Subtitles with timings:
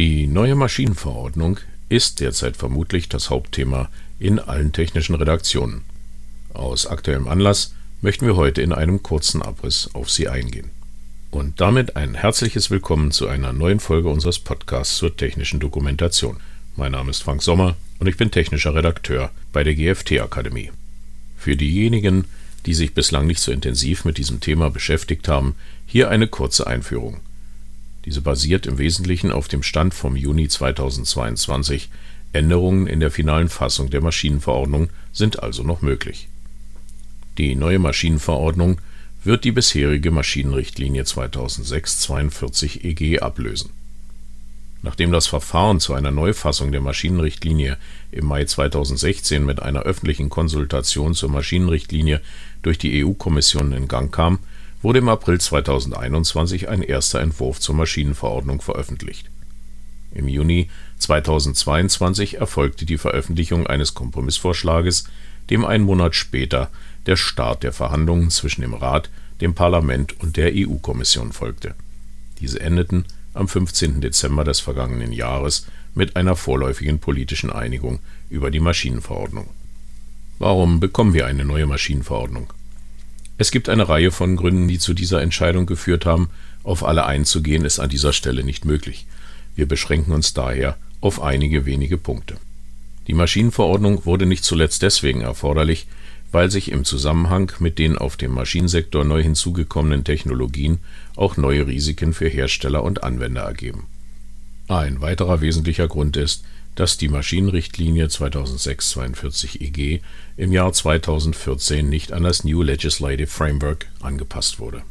[0.00, 1.58] Die neue Maschinenverordnung
[1.90, 5.82] ist derzeit vermutlich das Hauptthema in allen technischen Redaktionen.
[6.54, 10.70] Aus aktuellem Anlass möchten wir heute in einem kurzen Abriss auf sie eingehen.
[11.30, 16.40] Und damit ein herzliches Willkommen zu einer neuen Folge unseres Podcasts zur technischen Dokumentation.
[16.76, 20.70] Mein Name ist Frank Sommer und ich bin technischer Redakteur bei der GFT Akademie.
[21.36, 22.24] Für diejenigen,
[22.64, 27.20] die sich bislang nicht so intensiv mit diesem Thema beschäftigt haben, hier eine kurze Einführung.
[28.04, 31.90] Diese basiert im Wesentlichen auf dem Stand vom Juni 2022.
[32.32, 36.28] Änderungen in der finalen Fassung der Maschinenverordnung sind also noch möglich.
[37.38, 38.80] Die neue Maschinenverordnung
[39.22, 43.70] wird die bisherige Maschinenrichtlinie 2006-42 EG ablösen.
[44.82, 47.76] Nachdem das Verfahren zu einer Neufassung der Maschinenrichtlinie
[48.12, 52.22] im Mai 2016 mit einer öffentlichen Konsultation zur Maschinenrichtlinie
[52.62, 54.38] durch die EU-Kommission in Gang kam,
[54.82, 59.30] wurde im April 2021 ein erster Entwurf zur Maschinenverordnung veröffentlicht.
[60.12, 65.04] Im Juni 2022 erfolgte die Veröffentlichung eines Kompromissvorschlages,
[65.50, 66.70] dem einen Monat später
[67.06, 71.74] der Start der Verhandlungen zwischen dem Rat, dem Parlament und der EU-Kommission folgte.
[72.40, 74.00] Diese endeten am 15.
[74.00, 79.48] Dezember des vergangenen Jahres mit einer vorläufigen politischen Einigung über die Maschinenverordnung.
[80.38, 82.52] Warum bekommen wir eine neue Maschinenverordnung?
[83.40, 86.28] Es gibt eine Reihe von Gründen, die zu dieser Entscheidung geführt haben.
[86.62, 89.06] Auf alle einzugehen ist an dieser Stelle nicht möglich.
[89.56, 92.36] Wir beschränken uns daher auf einige wenige Punkte.
[93.06, 95.86] Die Maschinenverordnung wurde nicht zuletzt deswegen erforderlich,
[96.30, 100.80] weil sich im Zusammenhang mit den auf dem Maschinensektor neu hinzugekommenen Technologien
[101.16, 103.86] auch neue Risiken für Hersteller und Anwender ergeben.
[104.68, 110.00] Ein weiterer wesentlicher Grund ist, dass die Maschinenrichtlinie 2006/42 EG
[110.36, 114.82] im Jahr 2014 nicht an das New Legislative Framework angepasst wurde.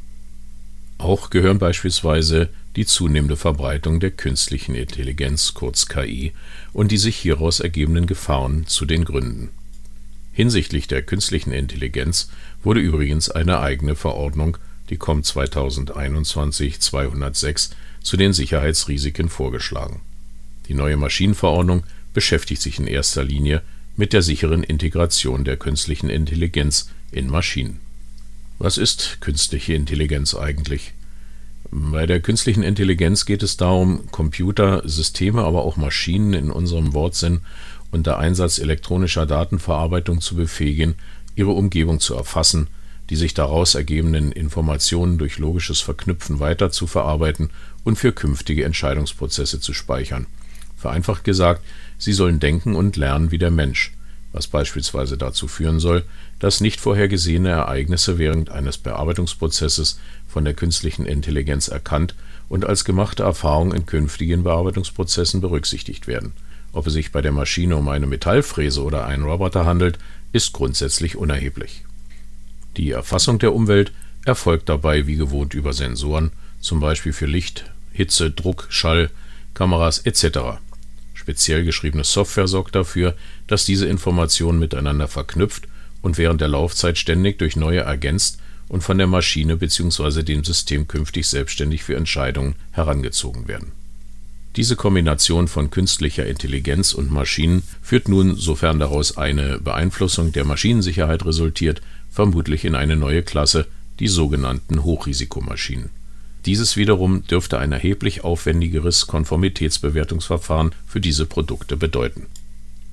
[0.98, 6.34] Auch gehören beispielsweise die zunehmende Verbreitung der künstlichen Intelligenz kurz KI
[6.74, 9.48] und die sich hieraus ergebenden Gefahren zu den Gründen.
[10.34, 12.30] Hinsichtlich der künstlichen Intelligenz
[12.64, 14.58] wurde übrigens eine eigene Verordnung,
[14.90, 17.70] die COM 2021-206,
[18.02, 20.02] zu den Sicherheitsrisiken vorgeschlagen
[20.70, 23.64] die neue Maschinenverordnung beschäftigt sich in erster Linie
[23.98, 27.80] mit der sicheren Integration der künstlichen Intelligenz in Maschinen.
[28.60, 30.94] Was ist künstliche Intelligenz eigentlich?
[31.72, 37.42] Bei der künstlichen Intelligenz geht es darum, Computer, Systeme, aber auch Maschinen in unserem Wortsinn
[37.92, 40.96] unter Einsatz elektronischer Datenverarbeitung zu befähigen,
[41.36, 42.68] ihre Umgebung zu erfassen,
[43.10, 47.50] die sich daraus ergebenden Informationen durch logisches Verknüpfen weiter zu verarbeiten
[47.84, 50.28] und für künftige Entscheidungsprozesse zu speichern
[50.80, 51.62] Vereinfacht gesagt,
[51.98, 53.92] sie sollen denken und lernen wie der Mensch,
[54.32, 56.04] was beispielsweise dazu führen soll,
[56.40, 62.16] dass nicht vorhergesehene Ereignisse während eines Bearbeitungsprozesses von der künstlichen Intelligenz erkannt
[62.48, 66.34] und als gemachte Erfahrung in künftigen Bearbeitungsprozessen berücksichtigt werden.
[66.72, 70.00] Ob es sich bei der Maschine um eine Metallfräse oder einen Roboter handelt,
[70.32, 71.84] ist grundsätzlich unerheblich.
[72.78, 73.92] Die Erfassung der Umwelt
[74.26, 76.32] erfolgt dabei wie gewohnt über Sensoren,
[76.62, 79.10] zum Beispiel für Licht, Hitze, Druck, Schall,
[79.54, 80.60] Kameras etc.
[81.30, 83.14] Speziell geschriebene Software sorgt dafür,
[83.46, 85.68] dass diese Informationen miteinander verknüpft
[86.02, 90.24] und während der Laufzeit ständig durch neue ergänzt und von der Maschine bzw.
[90.24, 93.74] dem System künftig selbstständig für Entscheidungen herangezogen werden.
[94.56, 101.24] Diese Kombination von künstlicher Intelligenz und Maschinen führt nun, sofern daraus eine Beeinflussung der Maschinensicherheit
[101.28, 103.68] resultiert, vermutlich in eine neue Klasse,
[104.00, 105.92] die sogenannten Hochrisikomaschinen
[106.46, 112.28] dieses wiederum dürfte ein erheblich aufwendigeres Konformitätsbewertungsverfahren für diese Produkte bedeuten.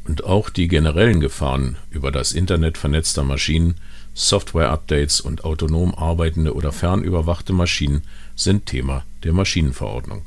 [0.05, 3.75] Und auch die generellen Gefahren über das Internet vernetzter Maschinen,
[4.15, 8.03] Software-Updates und autonom arbeitende oder fernüberwachte Maschinen
[8.35, 10.25] sind Thema der Maschinenverordnung.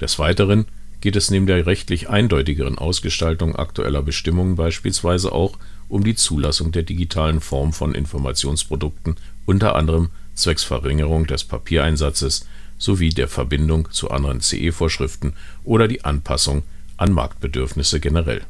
[0.00, 0.66] Des Weiteren
[1.00, 6.82] geht es neben der rechtlich eindeutigeren Ausgestaltung aktueller Bestimmungen beispielsweise auch um die Zulassung der
[6.82, 9.16] digitalen Form von Informationsprodukten,
[9.46, 12.46] unter anderem zwecks Verringerung des Papiereinsatzes
[12.78, 16.62] sowie der Verbindung zu anderen CE-Vorschriften oder die Anpassung
[16.96, 18.42] an Marktbedürfnisse generell.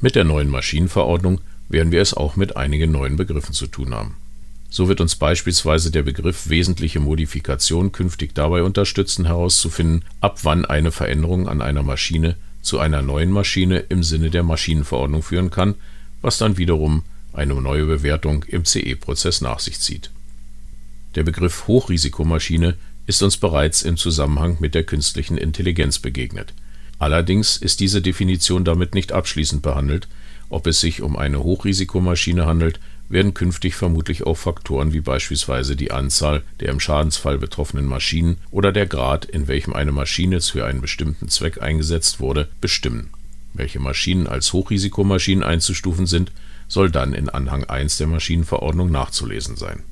[0.00, 4.16] Mit der neuen Maschinenverordnung werden wir es auch mit einigen neuen Begriffen zu tun haben.
[4.68, 10.90] So wird uns beispielsweise der Begriff wesentliche Modifikation künftig dabei unterstützen herauszufinden, ab wann eine
[10.90, 15.74] Veränderung an einer Maschine zu einer neuen Maschine im Sinne der Maschinenverordnung führen kann,
[16.22, 20.10] was dann wiederum eine neue Bewertung im CE-Prozess nach sich zieht
[21.14, 22.76] der Begriff Hochrisikomaschine
[23.06, 26.54] ist uns bereits im Zusammenhang mit der künstlichen Intelligenz begegnet.
[26.98, 30.08] Allerdings ist diese Definition damit nicht abschließend behandelt.
[30.48, 35.90] Ob es sich um eine Hochrisikomaschine handelt werden künftig vermutlich auch Faktoren wie beispielsweise die
[35.90, 40.80] Anzahl der im Schadensfall betroffenen Maschinen oder der Grad, in welchem eine Maschine für einen
[40.80, 43.10] bestimmten Zweck eingesetzt wurde, bestimmen.
[43.52, 46.32] Welche Maschinen als Hochrisikomaschinen einzustufen sind,
[46.66, 49.82] soll dann in Anhang 1 der Maschinenverordnung nachzulesen sein.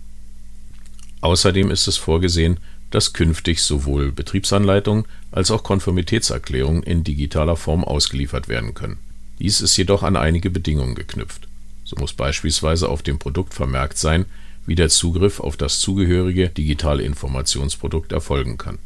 [1.22, 2.58] Außerdem ist es vorgesehen,
[2.90, 8.98] dass künftig sowohl Betriebsanleitungen als auch Konformitätserklärungen in digitaler Form ausgeliefert werden können.
[9.38, 11.48] Dies ist jedoch an einige Bedingungen geknüpft
[11.92, 14.24] so muss beispielsweise auf dem Produkt vermerkt sein,
[14.64, 18.78] wie der Zugriff auf das zugehörige digitale Informationsprodukt erfolgen kann.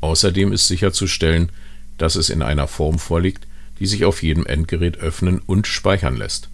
[0.00, 1.50] Außerdem ist sicherzustellen,
[1.98, 3.46] dass es in einer Form vorliegt,
[3.78, 6.48] die sich auf jedem Endgerät öffnen und speichern lässt.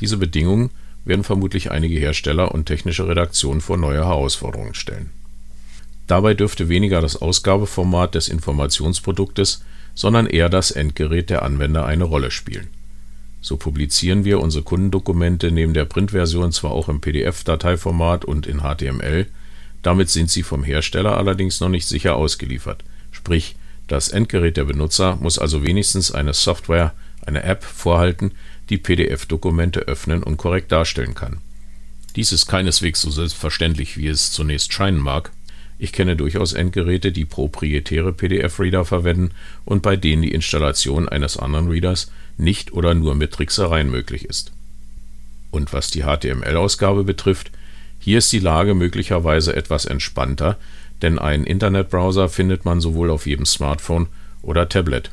[0.00, 0.70] Diese Bedingungen
[1.04, 5.10] werden vermutlich einige Hersteller und technische Redaktionen vor neue Herausforderungen stellen.
[6.06, 9.64] Dabei dürfte weniger das Ausgabeformat des Informationsproduktes,
[9.94, 12.68] sondern eher das Endgerät der Anwender eine Rolle spielen
[13.40, 19.26] so publizieren wir unsere Kundendokumente neben der Printversion zwar auch im PDF-Dateiformat und in HTML,
[19.82, 23.56] damit sind sie vom Hersteller allerdings noch nicht sicher ausgeliefert, sprich
[23.86, 26.92] das Endgerät der Benutzer muss also wenigstens eine Software,
[27.24, 28.32] eine App vorhalten,
[28.70, 31.38] die PDF-Dokumente öffnen und korrekt darstellen kann.
[32.16, 35.30] Dies ist keineswegs so selbstverständlich, wie es zunächst scheinen mag
[35.78, 39.30] ich kenne durchaus Endgeräte, die proprietäre PDF-Reader verwenden
[39.64, 44.52] und bei denen die Installation eines anderen Readers nicht oder nur mit Tricksereien möglich ist.
[45.52, 47.52] Und was die HTML-Ausgabe betrifft,
[48.00, 50.58] hier ist die Lage möglicherweise etwas entspannter,
[51.00, 54.08] denn einen Internetbrowser findet man sowohl auf jedem Smartphone
[54.42, 55.12] oder Tablet.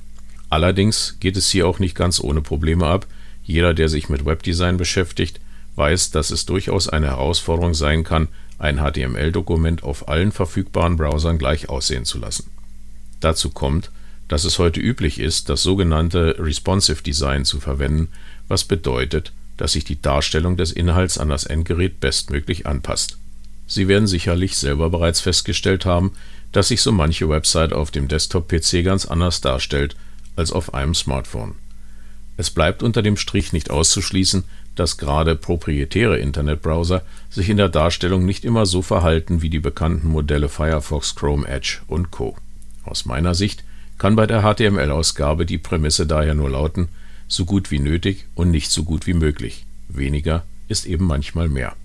[0.50, 3.06] Allerdings geht es hier auch nicht ganz ohne Probleme ab.
[3.46, 5.40] Jeder, der sich mit Webdesign beschäftigt,
[5.76, 8.28] weiß, dass es durchaus eine Herausforderung sein kann,
[8.58, 12.50] ein HTML-Dokument auf allen verfügbaren Browsern gleich aussehen zu lassen.
[13.20, 13.92] Dazu kommt,
[14.28, 18.08] dass es heute üblich ist, das sogenannte Responsive Design zu verwenden,
[18.48, 23.18] was bedeutet, dass sich die Darstellung des Inhalts an das Endgerät bestmöglich anpasst.
[23.68, 26.14] Sie werden sicherlich selber bereits festgestellt haben,
[26.52, 29.96] dass sich so manche Website auf dem Desktop-PC ganz anders darstellt
[30.36, 31.56] als auf einem Smartphone.
[32.38, 34.44] Es bleibt unter dem Strich nicht auszuschließen,
[34.76, 40.10] dass gerade proprietäre Internetbrowser sich in der Darstellung nicht immer so verhalten wie die bekannten
[40.10, 42.36] Modelle Firefox, Chrome, Edge und Co.
[42.84, 43.64] Aus meiner Sicht
[43.98, 46.90] kann bei der HTML-Ausgabe die Prämisse daher nur lauten,
[47.28, 49.66] so gut wie nötig und nicht so gut wie möglich.
[49.88, 51.76] Weniger ist eben manchmal mehr.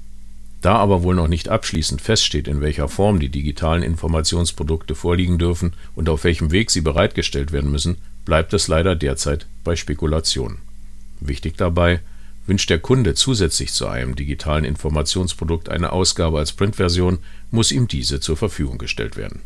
[0.61, 5.73] Da aber wohl noch nicht abschließend feststeht, in welcher Form die digitalen Informationsprodukte vorliegen dürfen
[5.95, 7.97] und auf welchem Weg sie bereitgestellt werden müssen,
[8.27, 10.59] bleibt es leider derzeit bei Spekulationen.
[11.21, 12.01] Wichtig dabei,
[12.47, 17.19] wünscht der Kunde zusätzlich zu einem digitalen Informationsprodukt eine Ausgabe als Printversion,
[17.51, 19.41] muss ihm diese zur Verfügung gestellt werden.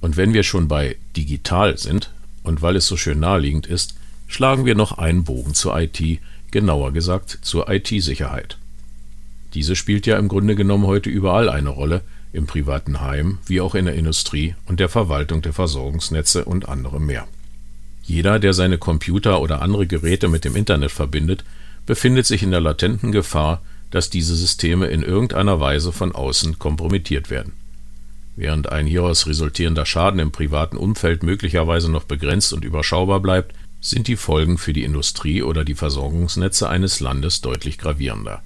[0.00, 2.10] Und wenn wir schon bei digital sind,
[2.42, 3.96] und weil es so schön naheliegend ist,
[4.28, 6.00] schlagen wir noch einen Bogen zur IT,
[6.52, 8.56] genauer gesagt zur IT-Sicherheit.
[9.56, 12.02] Diese spielt ja im Grunde genommen heute überall eine Rolle,
[12.34, 17.06] im privaten Heim wie auch in der Industrie und der Verwaltung der Versorgungsnetze und anderem
[17.06, 17.26] mehr.
[18.02, 21.42] Jeder, der seine Computer oder andere Geräte mit dem Internet verbindet,
[21.86, 27.30] befindet sich in der latenten Gefahr, dass diese Systeme in irgendeiner Weise von außen kompromittiert
[27.30, 27.54] werden.
[28.36, 34.06] Während ein hieraus resultierender Schaden im privaten Umfeld möglicherweise noch begrenzt und überschaubar bleibt, sind
[34.06, 38.42] die Folgen für die Industrie oder die Versorgungsnetze eines Landes deutlich gravierender.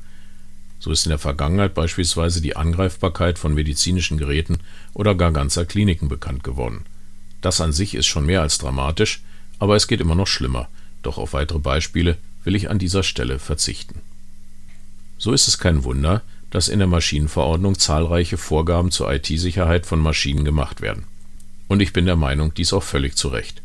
[0.81, 4.59] So ist in der Vergangenheit beispielsweise die Angreifbarkeit von medizinischen Geräten
[4.95, 6.87] oder gar ganzer Kliniken bekannt geworden.
[7.43, 9.23] Das an sich ist schon mehr als dramatisch,
[9.59, 10.69] aber es geht immer noch schlimmer,
[11.03, 14.01] doch auf weitere Beispiele will ich an dieser Stelle verzichten.
[15.19, 20.45] So ist es kein Wunder, dass in der Maschinenverordnung zahlreiche Vorgaben zur IT-Sicherheit von Maschinen
[20.45, 21.05] gemacht werden.
[21.69, 23.63] Und ich bin der Meinung, dies auch völlig zu Recht.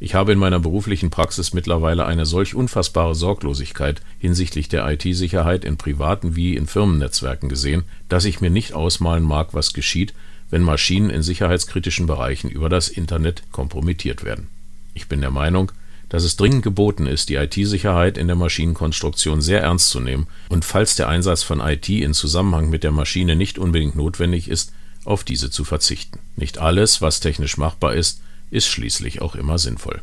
[0.00, 5.76] Ich habe in meiner beruflichen Praxis mittlerweile eine solch unfassbare Sorglosigkeit hinsichtlich der IT-Sicherheit in
[5.76, 10.14] privaten wie in Firmennetzwerken gesehen, dass ich mir nicht ausmalen mag, was geschieht,
[10.50, 14.46] wenn Maschinen in sicherheitskritischen Bereichen über das Internet kompromittiert werden.
[14.94, 15.72] Ich bin der Meinung,
[16.08, 20.64] dass es dringend geboten ist, die IT-Sicherheit in der Maschinenkonstruktion sehr ernst zu nehmen und
[20.64, 24.72] falls der Einsatz von IT in Zusammenhang mit der Maschine nicht unbedingt notwendig ist,
[25.04, 26.20] auf diese zu verzichten.
[26.36, 30.00] Nicht alles, was technisch machbar ist, ist schließlich auch immer sinnvoll.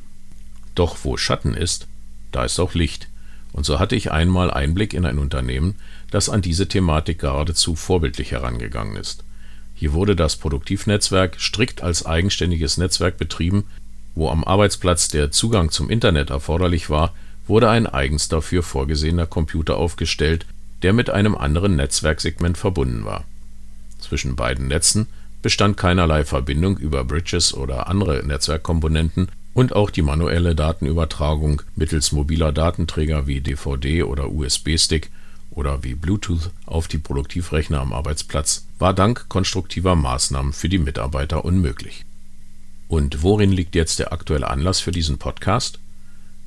[0.76, 1.88] Doch wo Schatten ist,
[2.32, 3.08] da ist auch Licht.
[3.54, 5.76] Und so hatte ich einmal Einblick in ein Unternehmen,
[6.12, 9.24] das an diese Thematik geradezu vorbildlich herangegangen ist.
[9.74, 13.66] Hier wurde das Produktivnetzwerk strikt als eigenständiges Netzwerk betrieben,
[14.16, 17.14] wo am Arbeitsplatz der Zugang zum Internet erforderlich war,
[17.48, 20.46] wurde ein eigens dafür vorgesehener Computer aufgestellt,
[20.82, 23.26] der mit einem anderen Netzwerksegment verbunden war.
[24.00, 25.08] Zwischen beiden Netzen
[25.46, 32.52] bestand keinerlei Verbindung über Bridges oder andere Netzwerkkomponenten und auch die manuelle Datenübertragung mittels mobiler
[32.52, 35.12] Datenträger wie DVD oder USB-Stick
[35.52, 41.46] oder wie Bluetooth auf die Produktivrechner am Arbeitsplatz war dank konstruktiver Maßnahmen für die Mitarbeiter
[41.46, 42.06] unmöglich.
[42.88, 45.78] Und worin liegt jetzt der aktuelle Anlass für diesen Podcast?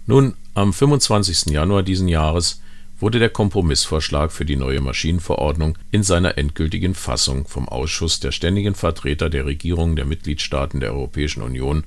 [0.06, 1.52] Nun, am 25.
[1.52, 2.60] Januar diesen Jahres
[3.00, 8.74] wurde der Kompromissvorschlag für die neue Maschinenverordnung in seiner endgültigen Fassung vom Ausschuss der ständigen
[8.74, 11.84] Vertreter der Regierungen der Mitgliedstaaten der Europäischen Union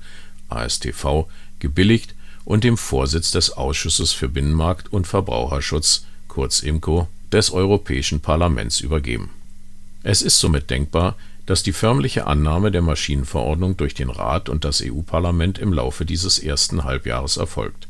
[0.48, 1.26] AStV
[1.58, 2.14] gebilligt
[2.44, 9.30] und dem Vorsitz des Ausschusses für Binnenmarkt und Verbraucherschutz kurz IMCO des Europäischen Parlaments übergeben.
[10.02, 11.16] Es ist somit denkbar,
[11.46, 16.38] dass die förmliche Annahme der Maschinenverordnung durch den Rat und das EU-Parlament im Laufe dieses
[16.38, 17.88] ersten Halbjahres erfolgt.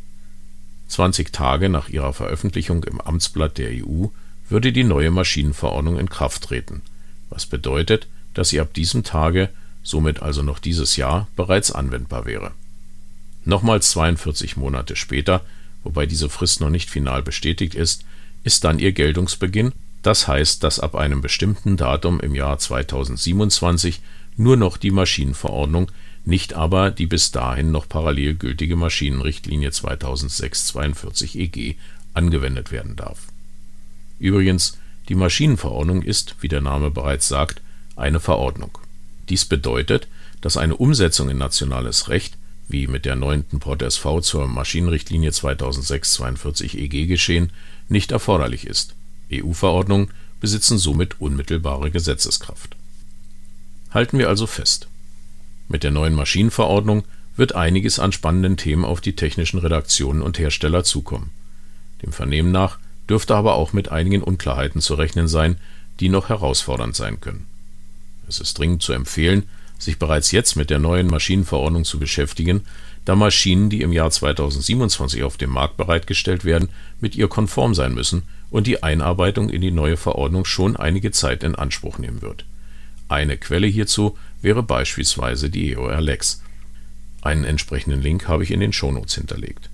[0.92, 4.08] 20 Tage nach ihrer Veröffentlichung im Amtsblatt der EU
[4.50, 6.82] würde die neue Maschinenverordnung in Kraft treten,
[7.30, 9.48] was bedeutet, dass sie ab diesem Tage,
[9.82, 12.50] somit also noch dieses Jahr, bereits anwendbar wäre.
[13.46, 15.40] Nochmals 42 Monate später,
[15.82, 18.04] wobei diese Frist noch nicht final bestätigt ist,
[18.44, 19.72] ist dann ihr Geltungsbeginn,
[20.02, 24.02] das heißt, dass ab einem bestimmten Datum im Jahr 2027
[24.36, 25.90] nur noch die Maschinenverordnung,
[26.24, 31.76] nicht aber die bis dahin noch parallel gültige Maschinenrichtlinie 2006/42/EG
[32.14, 33.28] angewendet werden darf.
[34.18, 37.60] Übrigens, die Maschinenverordnung ist, wie der Name bereits sagt,
[37.96, 38.78] eine Verordnung.
[39.28, 40.06] Dies bedeutet,
[40.40, 42.36] dass eine Umsetzung in nationales Recht,
[42.68, 43.58] wie mit der 9.
[43.58, 47.50] Pod SV zur Maschinenrichtlinie 2006/42/EG geschehen,
[47.88, 48.94] nicht erforderlich ist.
[49.32, 50.10] EU-Verordnungen
[50.40, 52.76] besitzen somit unmittelbare Gesetzeskraft.
[53.90, 54.88] Halten wir also fest:
[55.72, 60.84] Mit der neuen Maschinenverordnung wird einiges an spannenden Themen auf die technischen Redaktionen und Hersteller
[60.84, 61.30] zukommen.
[62.02, 65.56] Dem Vernehmen nach dürfte aber auch mit einigen Unklarheiten zu rechnen sein,
[65.98, 67.46] die noch herausfordernd sein können.
[68.28, 69.44] Es ist dringend zu empfehlen,
[69.78, 72.66] sich bereits jetzt mit der neuen Maschinenverordnung zu beschäftigen
[73.06, 76.68] da Maschinen, die im Jahr 2027 auf dem Markt bereitgestellt werden,
[77.00, 81.42] mit ihr konform sein müssen und die Einarbeitung in die neue Verordnung schon einige Zeit
[81.42, 82.44] in Anspruch nehmen wird.
[83.08, 86.42] Eine Quelle hierzu wäre beispielsweise die EOR Lex.
[87.22, 89.70] Einen entsprechenden Link habe ich in den Shownotes hinterlegt.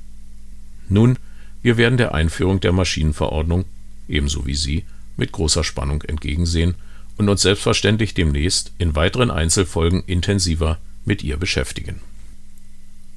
[0.89, 1.19] Nun,
[1.63, 3.65] wir werden der Einführung der Maschinenverordnung,
[4.09, 4.85] ebenso wie Sie,
[5.17, 6.75] mit großer Spannung entgegensehen
[7.17, 12.01] und uns selbstverständlich demnächst in weiteren Einzelfolgen intensiver mit ihr beschäftigen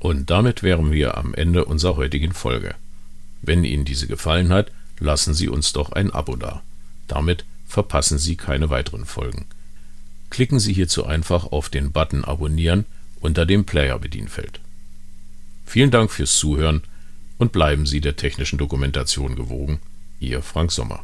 [0.02, 2.74] und damit wären wir am Ende unserer heutigen Folge.
[3.44, 6.64] Wenn Ihnen diese gefallen hat, lassen Sie uns doch ein Abo da.
[7.08, 9.46] Damit verpassen Sie keine weiteren Folgen.
[10.32, 12.86] Klicken Sie hierzu einfach auf den Button Abonnieren
[13.20, 14.62] unter dem Player-Bedienfeld.
[15.66, 16.82] Vielen Dank fürs Zuhören
[17.38, 19.80] und bleiben Sie der technischen Dokumentation gewogen.
[20.20, 21.04] Ihr Frank Sommer.